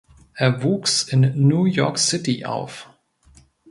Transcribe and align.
Er 0.33 0.63
wuchs 0.63 1.03
in 1.03 1.47
New 1.47 1.65
York 1.65 1.99
City 1.99 2.43
auf. 2.43 2.89